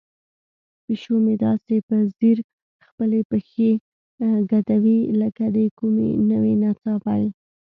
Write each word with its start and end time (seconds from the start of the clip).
پیشو 0.85 1.15
مې 1.23 1.35
داسې 1.45 1.75
په 1.87 1.95
ځیر 2.17 2.37
خپلې 2.87 3.19
پښې 3.29 3.71
ږدوي 4.49 4.99
لکه 5.21 5.43
د 5.55 5.57
کومې 5.77 6.09
نوې 6.31 6.53
نڅا 6.61 6.93
پیل. 7.05 7.25